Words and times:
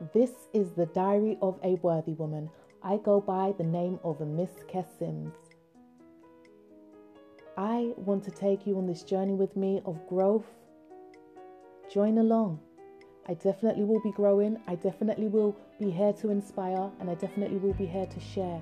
This 0.00 0.32
is 0.52 0.72
the 0.72 0.86
Diary 0.86 1.38
of 1.40 1.60
a 1.62 1.76
Worthy 1.76 2.14
Woman. 2.14 2.50
I 2.82 2.96
go 2.96 3.20
by 3.20 3.54
the 3.56 3.62
name 3.62 4.00
of 4.02 4.18
Miss 4.20 4.50
Kess 4.68 4.86
Sims. 4.98 5.32
I 7.56 7.92
want 7.96 8.24
to 8.24 8.32
take 8.32 8.66
you 8.66 8.76
on 8.76 8.88
this 8.88 9.04
journey 9.04 9.34
with 9.34 9.56
me 9.56 9.82
of 9.86 10.04
growth. 10.08 10.46
Join 11.88 12.18
along. 12.18 12.58
I 13.28 13.34
definitely 13.34 13.84
will 13.84 14.00
be 14.00 14.10
growing. 14.10 14.60
I 14.66 14.74
definitely 14.74 15.28
will 15.28 15.54
be 15.78 15.92
here 15.92 16.12
to 16.14 16.30
inspire, 16.30 16.90
and 16.98 17.08
I 17.08 17.14
definitely 17.14 17.58
will 17.58 17.74
be 17.74 17.86
here 17.86 18.06
to 18.06 18.20
share. 18.20 18.60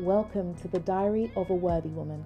Welcome 0.00 0.52
to 0.56 0.66
the 0.66 0.80
Diary 0.80 1.30
of 1.36 1.48
a 1.50 1.54
Worthy 1.54 1.90
Woman. 1.90 2.24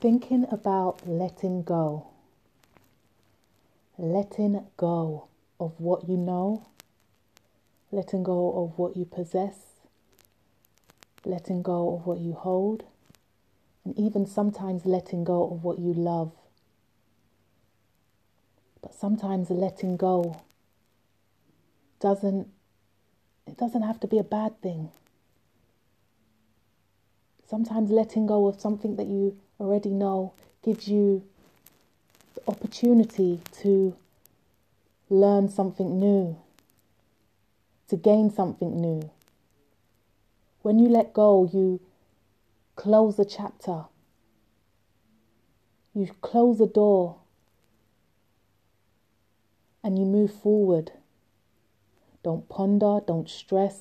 Thinking 0.00 0.46
about 0.52 1.08
letting 1.08 1.64
go. 1.64 2.06
Letting 3.96 4.64
go 4.76 5.26
of 5.58 5.72
what 5.78 6.08
you 6.08 6.16
know. 6.16 6.68
Letting 7.90 8.22
go 8.22 8.62
of 8.62 8.78
what 8.78 8.96
you 8.96 9.04
possess. 9.04 9.56
Letting 11.24 11.62
go 11.62 11.96
of 11.96 12.06
what 12.06 12.18
you 12.20 12.32
hold. 12.34 12.84
And 13.84 13.98
even 13.98 14.24
sometimes 14.24 14.86
letting 14.86 15.24
go 15.24 15.50
of 15.50 15.64
what 15.64 15.80
you 15.80 15.92
love. 15.92 16.30
But 18.80 18.94
sometimes 18.94 19.50
letting 19.50 19.96
go 19.96 20.42
doesn't 21.98 22.46
it 23.48 23.56
doesn't 23.56 23.82
have 23.82 23.98
to 24.00 24.06
be 24.06 24.18
a 24.18 24.22
bad 24.24 24.60
thing. 24.60 24.90
Sometimes 27.48 27.90
letting 27.90 28.26
go 28.26 28.46
of 28.46 28.60
something 28.60 28.96
that 28.96 29.06
you 29.06 29.38
already 29.58 29.88
know 29.88 30.34
gives 30.62 30.86
you 30.86 31.24
the 32.34 32.42
opportunity 32.46 33.40
to 33.62 33.96
learn 35.08 35.48
something 35.48 35.98
new, 35.98 36.36
to 37.88 37.96
gain 37.96 38.30
something 38.30 38.78
new. 38.78 39.10
When 40.60 40.78
you 40.78 40.90
let 40.90 41.14
go, 41.14 41.48
you 41.50 41.80
close 42.76 43.16
the 43.16 43.24
chapter, 43.24 43.84
you 45.94 46.10
close 46.20 46.58
the 46.58 46.66
door, 46.66 47.16
and 49.82 49.98
you 49.98 50.04
move 50.04 50.34
forward. 50.34 50.92
Don't 52.22 52.46
ponder, 52.50 53.00
don't 53.06 53.30
stress, 53.30 53.80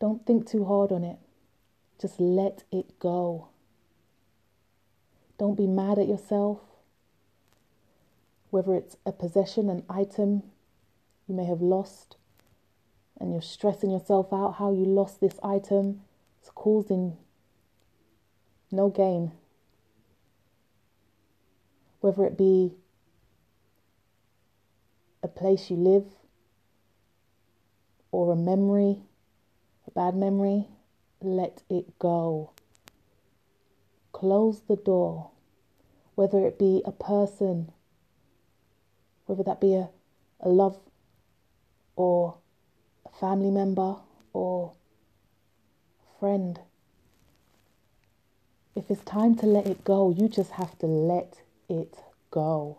don't 0.00 0.26
think 0.26 0.48
too 0.48 0.64
hard 0.64 0.90
on 0.90 1.04
it. 1.04 1.18
Just 2.00 2.18
let 2.18 2.64
it 2.72 2.98
go. 2.98 3.48
Don't 5.38 5.56
be 5.56 5.66
mad 5.66 5.98
at 5.98 6.08
yourself. 6.08 6.60
Whether 8.50 8.74
it's 8.74 8.96
a 9.04 9.12
possession, 9.12 9.68
an 9.68 9.84
item 9.88 10.42
you 11.28 11.34
may 11.34 11.44
have 11.44 11.60
lost, 11.60 12.16
and 13.20 13.32
you're 13.32 13.42
stressing 13.42 13.90
yourself 13.90 14.32
out 14.32 14.56
how 14.58 14.72
you 14.72 14.84
lost 14.84 15.20
this 15.20 15.38
item, 15.42 16.00
it's 16.40 16.50
causing 16.50 17.16
no 18.72 18.88
gain. 18.88 19.32
Whether 22.00 22.24
it 22.24 22.36
be 22.38 22.72
a 25.22 25.28
place 25.28 25.70
you 25.70 25.76
live, 25.76 26.06
or 28.10 28.32
a 28.32 28.36
memory, 28.36 28.96
a 29.86 29.90
bad 29.90 30.16
memory, 30.16 30.66
let 31.20 31.62
it 31.68 31.98
go. 31.98 32.50
Close 34.12 34.60
the 34.68 34.76
door, 34.76 35.30
whether 36.14 36.46
it 36.46 36.58
be 36.58 36.82
a 36.84 36.92
person, 36.92 37.72
whether 39.26 39.42
that 39.42 39.60
be 39.60 39.74
a, 39.74 39.88
a 40.40 40.48
love 40.48 40.78
or 41.96 42.36
a 43.06 43.18
family 43.18 43.50
member 43.50 43.96
or 44.32 44.72
friend. 46.18 46.60
If 48.74 48.90
it's 48.90 49.04
time 49.04 49.34
to 49.36 49.46
let 49.46 49.66
it 49.66 49.84
go, 49.84 50.10
you 50.10 50.28
just 50.28 50.52
have 50.52 50.78
to 50.78 50.86
let 50.86 51.42
it 51.68 51.98
go. 52.30 52.78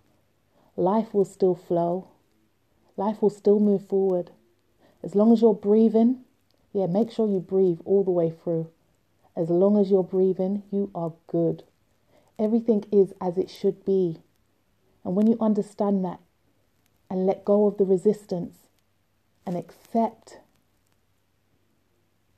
Life 0.75 1.13
will 1.13 1.25
still 1.25 1.55
flow, 1.55 2.07
life 2.97 3.21
will 3.21 3.29
still 3.29 3.59
move 3.59 3.87
forward. 3.87 4.31
As 5.03 5.15
long 5.15 5.33
as 5.33 5.41
you're 5.41 5.53
breathing, 5.53 6.23
yeah, 6.73 6.85
make 6.87 7.11
sure 7.11 7.27
you 7.27 7.39
breathe 7.39 7.79
all 7.85 8.03
the 8.03 8.11
way 8.11 8.31
through. 8.31 8.69
As 9.35 9.49
long 9.49 9.79
as 9.79 9.89
you're 9.89 10.03
breathing, 10.03 10.63
you 10.71 10.91
are 10.95 11.13
good. 11.27 11.63
Everything 12.39 12.85
is 12.91 13.13
as 13.21 13.37
it 13.37 13.49
should 13.49 13.85
be. 13.85 14.21
And 15.03 15.15
when 15.15 15.27
you 15.27 15.37
understand 15.39 16.03
that 16.05 16.19
and 17.09 17.25
let 17.25 17.45
go 17.45 17.65
of 17.65 17.77
the 17.77 17.85
resistance 17.85 18.55
and 19.45 19.57
accept 19.57 20.39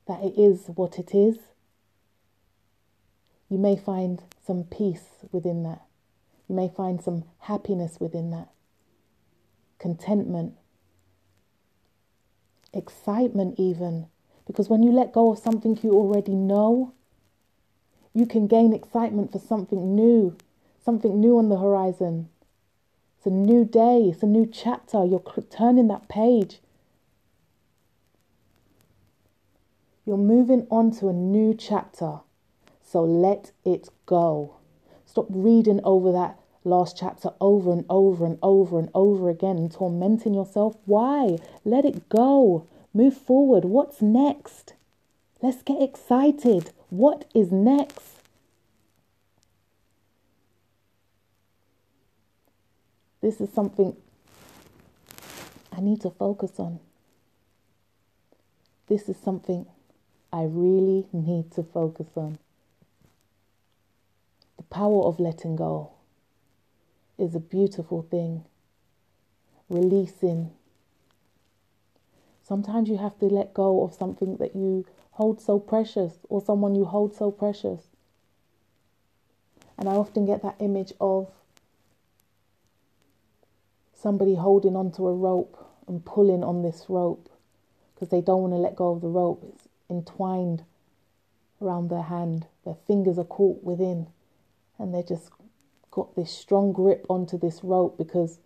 that 0.06 0.22
it 0.22 0.34
is 0.36 0.66
what 0.74 0.98
it 0.98 1.14
is, 1.14 1.38
you 3.48 3.58
may 3.58 3.76
find 3.76 4.22
some 4.44 4.64
peace 4.64 5.24
within 5.30 5.62
that. 5.62 5.82
You 6.48 6.54
may 6.54 6.68
find 6.68 7.00
some 7.02 7.24
happiness 7.40 7.98
within 8.00 8.30
that, 8.30 8.48
contentment, 9.78 10.54
excitement, 12.72 13.54
even 13.58 14.08
because 14.46 14.68
when 14.68 14.82
you 14.82 14.92
let 14.92 15.12
go 15.12 15.32
of 15.32 15.38
something 15.38 15.78
you 15.82 15.92
already 15.92 16.34
know, 16.34 16.92
you 18.12 18.26
can 18.26 18.46
gain 18.46 18.72
excitement 18.72 19.32
for 19.32 19.38
something 19.38 19.94
new, 19.94 20.36
something 20.84 21.20
new 21.20 21.38
on 21.38 21.48
the 21.48 21.58
horizon. 21.58 22.28
It's 23.16 23.26
a 23.26 23.30
new 23.30 23.64
day, 23.64 24.10
it's 24.12 24.22
a 24.22 24.26
new 24.26 24.46
chapter. 24.46 25.04
You're 25.04 25.24
turning 25.50 25.88
that 25.88 26.08
page. 26.08 26.60
You're 30.04 30.18
moving 30.18 30.66
on 30.70 30.90
to 30.98 31.08
a 31.08 31.12
new 31.12 31.54
chapter. 31.54 32.20
So 32.84 33.02
let 33.02 33.52
it 33.64 33.88
go. 34.06 34.56
Stop 35.06 35.26
reading 35.30 35.80
over 35.84 36.12
that 36.12 36.38
last 36.64 36.96
chapter 36.96 37.30
over 37.40 37.72
and 37.72 37.84
over 37.88 38.24
and 38.24 38.38
over 38.42 38.78
and 38.78 38.88
over 38.94 39.28
again 39.28 39.56
and 39.56 39.72
tormenting 39.72 40.34
yourself. 40.34 40.76
Why? 40.86 41.38
Let 41.64 41.84
it 41.84 42.08
go. 42.08 42.66
Move 42.94 43.16
forward. 43.16 43.64
What's 43.64 44.00
next? 44.00 44.74
Let's 45.42 45.62
get 45.62 45.82
excited. 45.82 46.70
What 46.90 47.24
is 47.34 47.50
next? 47.50 48.20
This 53.20 53.40
is 53.40 53.50
something 53.52 53.96
I 55.72 55.80
need 55.80 56.00
to 56.02 56.10
focus 56.10 56.52
on. 56.58 56.78
This 58.86 59.08
is 59.08 59.16
something 59.16 59.66
I 60.32 60.44
really 60.44 61.06
need 61.12 61.50
to 61.52 61.62
focus 61.64 62.06
on. 62.14 62.38
The 64.56 64.62
power 64.64 65.04
of 65.04 65.18
letting 65.18 65.56
go 65.56 65.90
is 67.18 67.34
a 67.34 67.40
beautiful 67.40 68.02
thing. 68.02 68.44
Releasing 69.68 70.52
Sometimes 72.46 72.90
you 72.90 72.98
have 72.98 73.18
to 73.20 73.26
let 73.26 73.54
go 73.54 73.82
of 73.82 73.94
something 73.94 74.36
that 74.36 74.54
you 74.54 74.84
hold 75.12 75.40
so 75.40 75.58
precious 75.58 76.18
or 76.28 76.42
someone 76.42 76.74
you 76.74 76.84
hold 76.84 77.14
so 77.14 77.30
precious. 77.30 77.84
And 79.78 79.88
I 79.88 79.92
often 79.92 80.26
get 80.26 80.42
that 80.42 80.56
image 80.60 80.92
of 81.00 81.30
somebody 83.94 84.34
holding 84.34 84.76
onto 84.76 85.06
a 85.06 85.14
rope 85.14 85.56
and 85.88 86.04
pulling 86.04 86.44
on 86.44 86.62
this 86.62 86.84
rope 86.88 87.30
because 87.94 88.10
they 88.10 88.20
don't 88.20 88.42
want 88.42 88.52
to 88.52 88.58
let 88.58 88.76
go 88.76 88.92
of 88.92 89.00
the 89.00 89.08
rope. 89.08 89.42
It's 89.54 89.68
entwined 89.88 90.64
around 91.62 91.88
their 91.88 92.02
hand, 92.02 92.46
their 92.66 92.76
fingers 92.86 93.18
are 93.18 93.24
caught 93.24 93.64
within, 93.64 94.08
and 94.78 94.94
they 94.94 95.02
just 95.02 95.30
got 95.90 96.14
this 96.14 96.30
strong 96.30 96.72
grip 96.72 97.06
onto 97.08 97.38
this 97.38 97.64
rope 97.64 97.96
because 97.96 98.38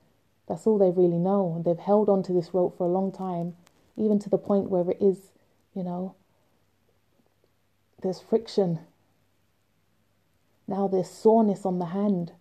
that's 0.46 0.68
all 0.68 0.78
they 0.78 0.90
really 0.90 1.18
know. 1.18 1.54
And 1.56 1.64
they've 1.64 1.84
held 1.84 2.08
onto 2.08 2.32
this 2.32 2.54
rope 2.54 2.78
for 2.78 2.86
a 2.86 2.92
long 2.92 3.10
time 3.10 3.56
even 3.98 4.18
to 4.20 4.30
the 4.30 4.38
point 4.38 4.70
where 4.70 4.88
it 4.90 4.98
is, 5.00 5.32
you 5.74 5.82
know, 5.82 6.14
there's 8.02 8.20
friction. 8.20 8.80
Now 10.66 10.88
there's 10.88 11.10
soreness 11.10 11.64
on 11.64 11.78
the 11.78 11.86
hand. 11.86 12.32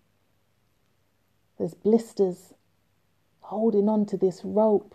There's 1.58 1.74
blisters 1.74 2.54
holding 3.42 3.90
on 3.90 4.06
to 4.08 4.18
this 4.18 4.42
rope. 4.44 4.94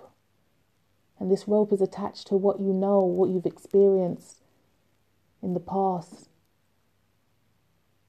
And 1.18 1.30
this 1.30 1.46
rope 1.46 1.72
is 1.72 1.80
attached 1.80 2.26
to 2.28 2.36
what 2.36 2.60
you 2.60 2.72
know, 2.72 3.00
what 3.00 3.30
you've 3.30 3.46
experienced 3.46 4.42
in 5.42 5.54
the 5.54 5.60
past. 5.60 6.28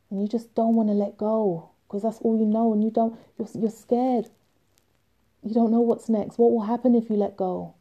And 0.10 0.22
you 0.22 0.28
just 0.28 0.54
don't 0.54 0.76
want 0.76 0.90
to 0.90 0.94
let 0.94 1.18
go 1.18 1.70
because 1.94 2.02
that's 2.02 2.18
all 2.22 2.40
you 2.40 2.46
know 2.46 2.74
and 2.74 2.84
you 2.84 2.90
don't 2.90 3.20
you're, 3.38 3.48
you're 3.54 3.70
scared 3.70 4.26
you 5.44 5.54
don't 5.54 5.72
know 5.72 5.80
what's 5.80 6.10
next 6.10 6.40
what 6.40 6.52
will 6.52 6.64
happen 6.64 6.96
if 6.96 7.08
you 7.08 7.16
let 7.16 7.38
go 7.38 7.76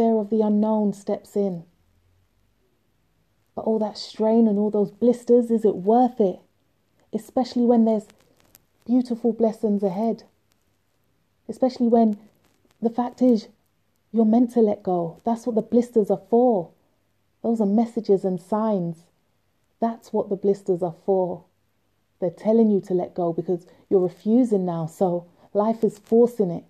fear 0.00 0.16
of 0.16 0.30
the 0.30 0.40
unknown 0.40 0.94
steps 0.94 1.36
in. 1.36 1.62
But 3.54 3.66
all 3.66 3.78
that 3.80 3.98
strain 3.98 4.48
and 4.48 4.58
all 4.58 4.70
those 4.70 4.90
blisters 4.90 5.50
is 5.50 5.62
it 5.62 5.76
worth 5.76 6.18
it? 6.22 6.40
Especially 7.12 7.64
when 7.64 7.84
there's 7.84 8.06
beautiful 8.86 9.34
blessings 9.34 9.82
ahead. 9.82 10.22
Especially 11.50 11.86
when 11.86 12.16
the 12.80 12.88
fact 12.88 13.20
is 13.20 13.48
you're 14.10 14.24
meant 14.24 14.52
to 14.52 14.60
let 14.60 14.82
go. 14.82 15.20
That's 15.26 15.46
what 15.46 15.54
the 15.54 15.60
blisters 15.60 16.10
are 16.10 16.22
for. 16.30 16.70
Those 17.42 17.60
are 17.60 17.66
messages 17.66 18.24
and 18.24 18.40
signs. 18.40 19.00
That's 19.80 20.14
what 20.14 20.30
the 20.30 20.36
blisters 20.36 20.82
are 20.82 20.96
for. 21.04 21.44
They're 22.20 22.30
telling 22.30 22.70
you 22.70 22.80
to 22.82 22.94
let 22.94 23.12
go 23.14 23.34
because 23.34 23.66
you're 23.90 24.00
refusing 24.00 24.64
now. 24.64 24.86
So 24.86 25.26
life 25.52 25.84
is 25.84 25.98
forcing 25.98 26.50
it. 26.50 26.64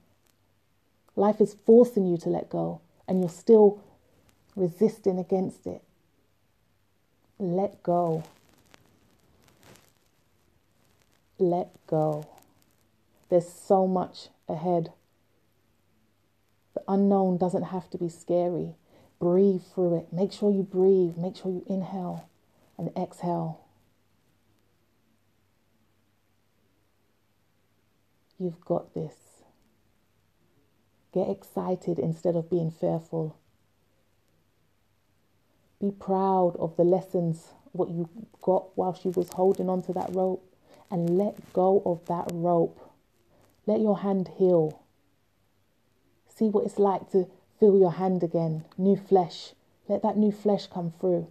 Life 1.14 1.40
is 1.40 1.54
forcing 1.64 2.06
you 2.06 2.16
to 2.16 2.28
let 2.28 2.50
go, 2.50 2.80
and 3.10 3.20
you're 3.20 3.28
still 3.28 3.82
resisting 4.54 5.18
against 5.18 5.66
it. 5.66 5.82
Let 7.40 7.82
go. 7.82 8.22
Let 11.36 11.70
go. 11.88 12.28
There's 13.28 13.48
so 13.52 13.88
much 13.88 14.28
ahead. 14.48 14.92
The 16.74 16.82
unknown 16.86 17.36
doesn't 17.36 17.64
have 17.64 17.90
to 17.90 17.98
be 17.98 18.08
scary. 18.08 18.76
Breathe 19.18 19.62
through 19.74 19.98
it. 19.98 20.12
Make 20.12 20.30
sure 20.30 20.52
you 20.52 20.62
breathe. 20.62 21.16
Make 21.16 21.34
sure 21.34 21.50
you 21.50 21.64
inhale 21.66 22.30
and 22.78 22.90
exhale. 22.96 23.60
You've 28.38 28.64
got 28.64 28.94
this. 28.94 29.29
Get 31.12 31.28
excited 31.28 31.98
instead 31.98 32.36
of 32.36 32.48
being 32.48 32.70
fearful. 32.70 33.36
Be 35.80 35.90
proud 35.90 36.54
of 36.58 36.76
the 36.76 36.84
lessons, 36.84 37.48
what 37.72 37.88
you 37.88 38.08
got 38.42 38.76
while 38.76 38.94
she 38.94 39.08
was 39.08 39.30
holding 39.30 39.68
on 39.68 39.82
to 39.82 39.92
that 39.94 40.14
rope, 40.14 40.44
and 40.90 41.18
let 41.18 41.52
go 41.52 41.82
of 41.84 42.06
that 42.06 42.30
rope. 42.32 42.78
Let 43.66 43.80
your 43.80 43.98
hand 43.98 44.30
heal. 44.36 44.82
See 46.28 46.48
what 46.48 46.64
it's 46.64 46.78
like 46.78 47.10
to 47.10 47.26
feel 47.58 47.78
your 47.78 47.92
hand 47.92 48.22
again, 48.22 48.64
new 48.78 48.96
flesh. 48.96 49.54
Let 49.88 50.02
that 50.02 50.16
new 50.16 50.30
flesh 50.30 50.68
come 50.68 50.92
through. 51.00 51.26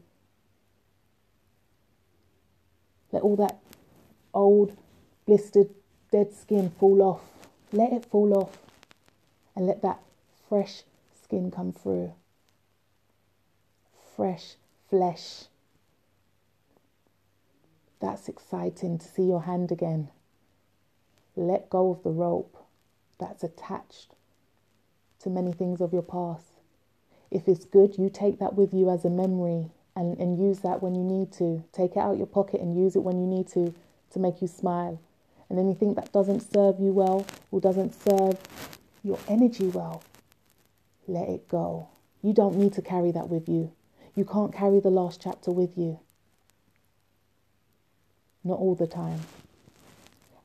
Let 3.12 3.22
all 3.22 3.38
that 3.38 3.60
old, 4.34 4.76
blistered 5.26 5.70
dead 6.12 6.34
skin 6.34 6.70
fall 6.70 7.02
off. 7.02 7.22
Let 7.72 7.94
it 7.94 8.06
fall 8.06 8.36
off 8.36 8.58
and 9.60 9.68
let 9.68 9.82
that 9.82 10.00
fresh 10.48 10.84
skin 11.22 11.52
come 11.52 11.74
through. 11.74 12.14
Fresh 14.16 14.56
flesh. 14.90 15.44
That's 18.00 18.30
exciting 18.30 19.00
to 19.00 19.06
see 19.06 19.24
your 19.24 19.42
hand 19.42 19.70
again. 19.70 20.12
Let 21.36 21.70
go 21.70 21.92
of 21.92 22.04
the 22.04 22.10
rope 22.10 22.66
that's 23.20 23.44
attached 23.44 24.16
to 25.24 25.30
many 25.30 25.52
things 25.52 25.82
of 25.82 25.92
your 25.92 26.04
past. 26.04 26.62
If 27.30 27.50
it's 27.50 27.66
good, 27.66 27.98
you 27.98 28.10
take 28.10 28.40
that 28.40 28.56
with 28.56 28.74
you 28.74 28.90
as 28.90 29.04
a 29.04 29.10
memory 29.10 29.72
and, 29.94 30.18
and 30.20 30.40
use 30.40 30.60
that 30.60 30.82
when 30.82 30.96
you 30.96 31.04
need 31.04 31.34
to. 31.34 31.66
Take 31.74 31.98
it 31.98 32.00
out 32.00 32.18
your 32.18 32.28
pocket 32.28 32.62
and 32.62 32.80
use 32.80 32.96
it 32.96 33.04
when 33.04 33.20
you 33.20 33.28
need 33.28 33.50
to 33.50 33.74
to 34.12 34.20
make 34.20 34.42
you 34.42 34.48
smile 34.48 35.02
and 35.50 35.60
anything 35.60 35.96
that 35.96 36.14
doesn't 36.14 36.42
serve 36.54 36.80
you 36.80 36.94
well 36.94 37.26
or 37.52 37.60
doesn't 37.60 37.94
serve 37.94 38.38
your 39.04 39.20
energy 39.28 39.68
well, 39.68 40.04
let 41.08 41.30
it 41.30 41.48
go. 41.48 41.90
You 42.22 42.34
don't 42.34 42.56
need 42.56 42.74
to 42.74 42.82
carry 42.82 43.12
that 43.12 43.30
with 43.30 43.48
you. 43.48 43.72
You 44.16 44.26
can't 44.26 44.54
carry 44.54 44.80
the 44.80 44.90
last 44.90 45.22
chapter 45.22 45.52
with 45.52 45.78
you. 45.78 46.00
Not 48.44 48.60
all 48.60 48.76
the 48.76 48.88
time. 48.88 49.22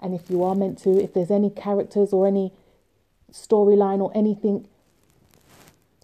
And 0.01 0.15
if 0.15 0.31
you 0.31 0.43
are 0.45 0.55
meant 0.55 0.79
to, 0.81 1.03
if 1.03 1.15
there's 1.15 1.31
any 1.31 1.51
characters 1.51 2.13
or 2.13 2.27
any 2.27 2.53
storyline 3.33 4.01
or 4.01 4.13
anything 4.15 4.69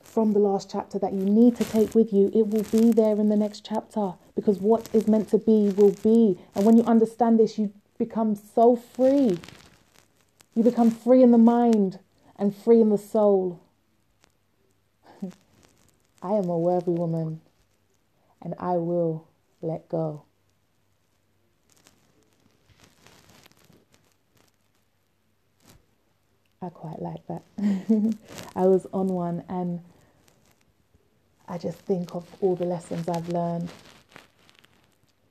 from 0.02 0.32
the 0.32 0.38
last 0.40 0.70
chapter 0.70 0.98
that 0.98 1.12
you 1.12 1.24
need 1.24 1.54
to 1.56 1.64
take 1.64 1.94
with 1.94 2.12
you, 2.12 2.30
it 2.34 2.48
will 2.48 2.64
be 2.64 2.90
there 2.90 3.20
in 3.20 3.28
the 3.28 3.36
next 3.36 3.64
chapter 3.64 4.14
because 4.34 4.58
what 4.58 4.88
is 4.92 5.06
meant 5.06 5.28
to 5.28 5.38
be 5.38 5.68
will 5.76 5.94
be. 6.02 6.38
And 6.54 6.64
when 6.64 6.76
you 6.76 6.84
understand 6.84 7.38
this, 7.38 7.58
you 7.58 7.72
become 7.98 8.34
so 8.34 8.74
free. 8.74 9.38
You 10.54 10.64
become 10.64 10.90
free 10.90 11.22
in 11.22 11.30
the 11.30 11.38
mind 11.38 12.00
and 12.40 12.56
free 12.56 12.80
in 12.80 12.88
the 12.88 12.98
soul. 12.98 13.60
I 16.22 16.32
am 16.32 16.48
a 16.48 16.58
worthy 16.58 16.90
woman 16.90 17.42
and 18.42 18.54
I 18.58 18.72
will 18.72 19.28
let 19.60 19.88
go. 19.90 20.24
I 26.62 26.70
quite 26.70 27.00
like 27.00 27.26
that. 27.28 27.42
I 28.56 28.66
was 28.66 28.86
on 28.92 29.08
one 29.08 29.44
and 29.48 29.80
I 31.46 31.58
just 31.58 31.78
think 31.78 32.14
of 32.14 32.26
all 32.40 32.56
the 32.56 32.64
lessons 32.64 33.06
I've 33.08 33.28
learned. 33.28 33.70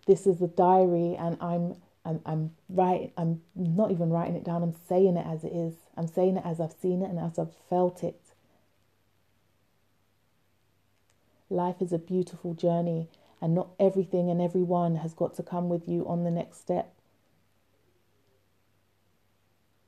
This 0.06 0.28
is 0.28 0.40
the 0.40 0.48
diary 0.48 1.16
and 1.20 1.38
I'm 1.42 1.76
I'm, 2.10 2.22
I'm 2.26 2.52
right. 2.70 3.14
I'm 3.18 3.42
not 3.56 3.92
even 3.92 4.10
writing 4.10 4.36
it 4.36 4.44
down. 4.44 4.64
I'm 4.64 4.76
saying 4.88 5.16
it 5.16 5.28
as 5.28 5.44
it 5.44 5.54
is. 5.54 5.76
I'm 5.96 6.08
saying 6.08 6.38
it 6.38 6.44
as 6.44 6.60
I've 6.60 6.74
seen 6.82 7.04
it 7.04 7.10
and 7.10 7.20
as 7.20 7.38
I've 7.38 7.54
felt 7.70 8.04
it. 8.04 8.20
Life 11.52 11.82
is 11.82 11.94
a 11.94 12.00
beautiful 12.00 12.56
journey, 12.56 13.10
and 13.42 13.54
not 13.54 13.70
everything 13.80 14.30
and 14.30 14.42
everyone 14.42 14.98
has 14.98 15.14
got 15.14 15.36
to 15.36 15.44
come 15.44 15.70
with 15.70 15.88
you 15.88 16.08
on 16.08 16.24
the 16.24 16.32
next 16.32 16.60
step. 16.60 16.94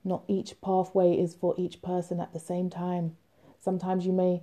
Not 0.03 0.23
each 0.27 0.61
pathway 0.61 1.13
is 1.13 1.33
for 1.33 1.55
each 1.57 1.81
person 1.81 2.19
at 2.19 2.33
the 2.33 2.39
same 2.39 2.69
time. 2.69 3.17
Sometimes 3.59 4.05
you 4.05 4.13
may 4.13 4.41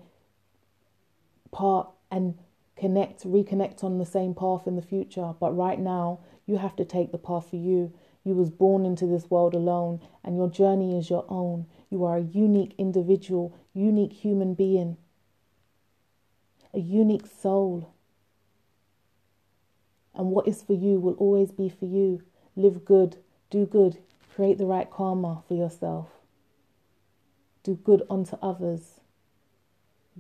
part 1.51 1.89
and 2.11 2.39
connect, 2.77 3.25
reconnect 3.25 3.83
on 3.83 3.99
the 3.99 4.07
same 4.07 4.35
path 4.35 4.67
in 4.67 4.77
the 4.77 4.83
future, 4.83 5.35
but 5.41 5.57
right 5.57 5.81
now 5.81 6.21
you 6.49 6.57
have 6.57 6.75
to 6.77 6.85
take 6.85 7.13
the 7.13 7.19
path 7.19 7.51
for 7.51 7.57
you. 7.57 7.93
You 8.25 8.35
was 8.35 8.49
born 8.49 8.87
into 8.87 9.07
this 9.07 9.31
world 9.31 9.55
alone 9.55 10.01
and 10.25 10.35
your 10.35 10.49
journey 10.49 10.99
is 10.99 11.11
your 11.11 11.27
own. 11.29 11.67
You 11.91 12.05
are 12.07 12.17
a 12.17 12.23
unique 12.23 12.75
individual, 12.79 13.55
unique 13.75 14.15
human 14.15 14.55
being, 14.55 14.97
a 16.73 16.79
unique 16.79 17.27
soul. 17.27 17.93
And 20.15 20.31
what 20.31 20.49
is 20.49 20.63
for 20.63 20.73
you 20.73 20.99
will 20.99 21.15
always 21.15 21.53
be 21.53 21.69
for 21.69 21.85
you. 21.85 22.23
Live 22.57 22.87
good, 22.87 23.19
do 23.51 23.67
good, 23.67 23.99
create 24.35 24.57
the 24.57 24.67
right 24.67 24.91
karma 24.91 25.43
for 25.47 25.55
yourself. 25.55 26.09
Do 27.63 27.75
good 27.75 28.05
unto 28.09 28.37
others. 28.41 29.01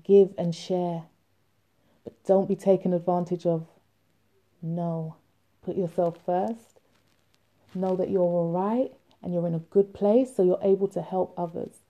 Give 0.04 0.34
and 0.36 0.54
share. 0.54 1.04
But 2.04 2.22
don't 2.24 2.46
be 2.46 2.54
taken 2.54 2.92
advantage 2.92 3.46
of. 3.46 3.66
No. 4.60 5.16
Put 5.68 5.76
yourself 5.76 6.16
first. 6.24 6.80
Know 7.74 7.94
that 7.94 8.08
you're 8.08 8.22
all 8.22 8.50
right 8.50 8.90
and 9.22 9.34
you're 9.34 9.46
in 9.46 9.52
a 9.52 9.58
good 9.58 9.92
place 9.92 10.34
so 10.34 10.42
you're 10.42 10.58
able 10.62 10.88
to 10.88 11.02
help 11.02 11.34
others. 11.36 11.80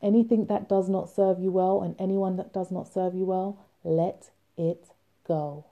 Anything 0.00 0.46
that 0.46 0.66
does 0.66 0.88
not 0.88 1.10
serve 1.10 1.38
you 1.40 1.50
well 1.50 1.82
and 1.82 1.94
anyone 1.98 2.36
that 2.36 2.54
does 2.54 2.70
not 2.70 2.88
serve 2.88 3.14
you 3.14 3.26
well, 3.26 3.58
let 3.84 4.30
it 4.56 4.86
go. 5.28 5.66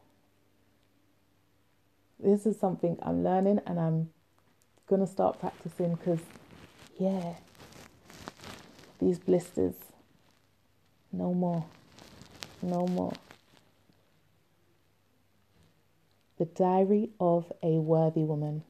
This 2.21 2.45
is 2.45 2.61
something 2.61 2.99
I'm 3.01 3.25
learning 3.25 3.61
and 3.67 3.81
I'm 3.81 4.11
going 4.87 5.01
to 5.01 5.11
start 5.11 5.41
practicing 5.41 5.95
because, 5.95 6.21
yeah, 6.99 7.37
these 9.01 9.19
blisters, 9.19 9.77
no 11.11 11.33
more, 11.33 11.65
no 12.61 12.87
more. 12.87 13.15
The 16.39 16.45
Diary 16.45 17.11
of 17.19 17.53
a 17.65 17.79
Worthy 17.79 18.23
Woman. 18.23 18.63